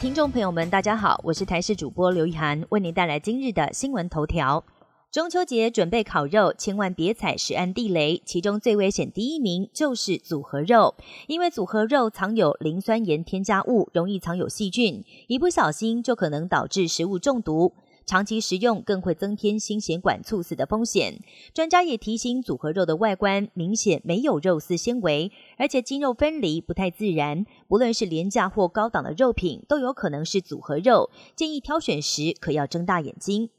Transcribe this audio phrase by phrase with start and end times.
[0.00, 4.64] 听众朋友们，大家好，我是台视主播刘一涵，为您带来今日的新闻头条。
[5.10, 8.22] 中秋节准备烤肉，千万别踩食安地雷。
[8.24, 10.94] 其中最危险第一名就是组合肉，
[11.26, 17.72] 因为组合肉藏有磷酸盐添加物，容易藏有细菌，一不小心就可能导致食物中毒。
[18.08, 21.20] 长期食用更会增添心血管猝死的风险。
[21.52, 27.44] 专家也提醒，组合肉的外观明显没有肉丝纤维，而且筋肉分离不太自然。
[27.68, 31.10] 不论是廉价或高档的肉品，都有可能是组合肉。
[31.36, 33.50] 建议挑选时可要睁大眼睛。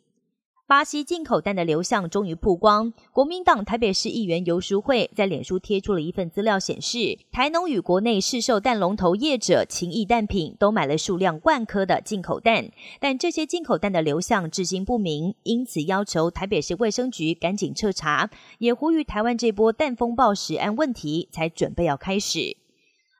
[0.69, 2.93] 巴西进口蛋的流向终于曝光。
[3.11, 12.69] 国民党台北市议员游淑慧在脸书贴出了一份资料，显示台农与国内市售蛋龙头业者情谊蛋品都买了数量万颗的进口蛋，
[12.99, 22.57] 但这些进口蛋的流向至今不明，因此要求台北市卫生局赶紧彻查，也呼吁台湾这波蛋风暴食安问题才准备要开始。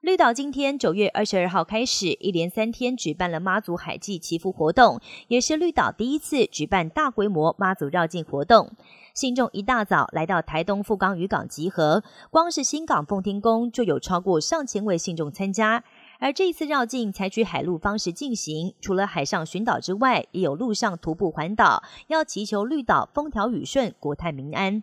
[0.02, 8.72] 绿岛今天九月二十二号开始，一连三天举办了妈祖海祭祈福活动，也是绿岛第一次举办大规模妈祖绕境活动。
[9.14, 15.83] 信众一大早来到台东富冈渔港集合，光是新港奉天宫就有超过上千位信众参加。
[16.20, 24.81] 而这一次绕境采取海陆方式进行，除了海上巡岛之外，也有陆上徒步环岛，要祈求绿岛风调雨顺、国泰民安。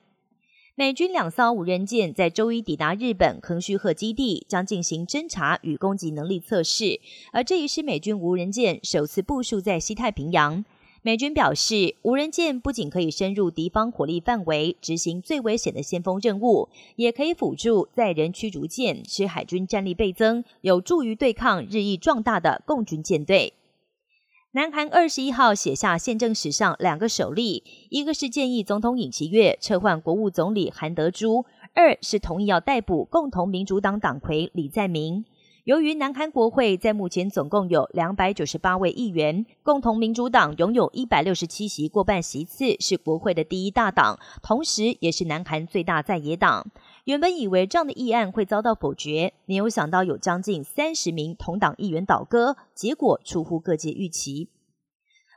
[0.79, 7.01] 美军两艘无人舰在周一抵达日本横须贺基地，将进行侦察与攻击能力测试。
[7.33, 10.63] 而这也是美军无人舰首次部署在西太平洋。
[11.01, 23.55] 美军表示，无人舰不仅可以深入敌方火力范围，执行最危险的先锋任务，也可以辅助载人驱逐舰，使海军战力倍增，有助于对抗日益壮大的共军舰队。
[24.57, 35.27] 南韩二十一号写下宪政史上两个首例，一个是建议总统尹锡悦撤换国务总理韩德洙，二是同意要逮捕共同民主党党魁李在明。
[35.65, 46.67] 由于南韩国会在目前总共有两百九十八位议员，共同民主党拥有一百六十七席过半席次，是国会的第一大党，同时也是南韩最大在野党。
[47.07, 54.49] 原本以为这样的议案会遭到否决，没有想到有将近三十名同党议员倒戈，结果出乎各界预期。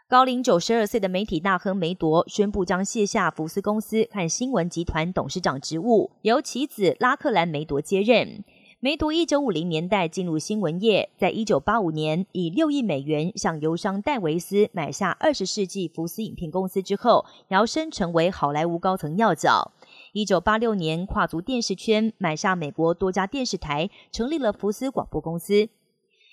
[0.08, 8.44] 高龄九十二岁的媒体大亨梅铎宣布将卸下福斯公司和新闻集团董事长职务，由其子拉克兰梅铎接任。
[8.80, 19.74] 梅铎一九五零年代进入新闻业，在一九八五年以六亿美元向油商戴维斯买下二十世纪福斯影片公司之后，摇身成为好莱坞高层要角。
[20.14, 25.70] 一九八六年跨足电视圈，买下美国多家电视台，成立了福斯广播公司。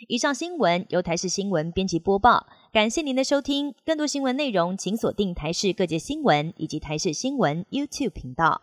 [0.08, 3.74] 以上新闻由台视新闻编辑播报，感谢您的收听。
[3.84, 8.60] 更多新闻内容，请锁定台视各界新闻以及台视新闻 YouTube 频道。